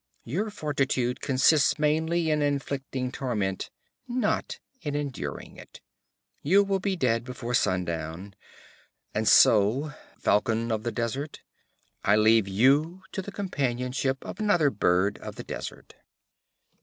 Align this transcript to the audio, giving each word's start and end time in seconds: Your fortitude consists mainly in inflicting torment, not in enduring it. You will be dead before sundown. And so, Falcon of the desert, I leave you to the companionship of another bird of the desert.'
Your 0.23 0.49
fortitude 0.49 1.21
consists 1.21 1.77
mainly 1.77 2.31
in 2.31 2.41
inflicting 2.41 3.11
torment, 3.11 3.69
not 4.07 4.57
in 4.81 4.95
enduring 4.95 5.57
it. 5.57 5.79
You 6.41 6.63
will 6.63 6.79
be 6.79 6.95
dead 6.95 7.23
before 7.23 7.53
sundown. 7.53 8.33
And 9.13 9.27
so, 9.27 9.93
Falcon 10.17 10.71
of 10.71 10.81
the 10.81 10.91
desert, 10.91 11.41
I 12.03 12.15
leave 12.15 12.47
you 12.47 13.03
to 13.11 13.21
the 13.21 13.31
companionship 13.31 14.25
of 14.25 14.39
another 14.39 14.71
bird 14.71 15.19
of 15.19 15.35
the 15.35 15.43
desert.' 15.43 15.93